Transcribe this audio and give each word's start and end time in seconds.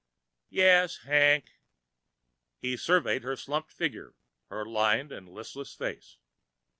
"Yes, 0.49 0.97
Hank." 1.03 1.51
He 2.57 2.75
surveyed 2.75 3.21
her 3.21 3.35
slumped 3.35 3.71
figure, 3.71 4.15
her 4.49 4.65
lined 4.65 5.11
and 5.11 5.29
listless 5.29 5.75
face. 5.75 6.17